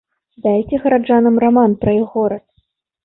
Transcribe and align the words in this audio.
Дайце 0.45 0.79
гараджанам 0.85 1.37
раман 1.43 1.79
пра 1.85 1.91
іх 2.01 2.07
горад. 2.19 2.45